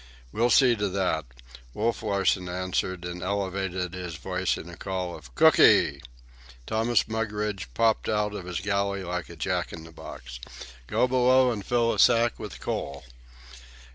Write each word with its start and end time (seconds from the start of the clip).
"We'll 0.31 0.49
see 0.49 0.75
to 0.77 0.89
that," 0.89 1.25
Wolf 1.75 2.01
Larsen 2.01 2.49
answered, 2.49 3.05
and 3.05 3.21
elevated 3.21 3.93
his 3.93 4.15
voice 4.15 4.57
in 4.57 4.67
a 4.67 4.75
call 4.75 5.15
of 5.15 5.35
"Cooky!" 5.35 6.01
Thomas 6.65 7.07
Mugridge 7.07 7.71
popped 7.75 8.09
out 8.09 8.33
of 8.33 8.45
his 8.47 8.61
galley 8.61 9.03
like 9.03 9.29
a 9.29 9.35
jack 9.35 9.71
in 9.71 9.83
the 9.83 9.91
box. 9.91 10.39
"Go 10.87 11.07
below 11.07 11.51
and 11.51 11.63
fill 11.63 11.93
a 11.93 11.99
sack 11.99 12.39
with 12.39 12.59
coal." 12.59 13.03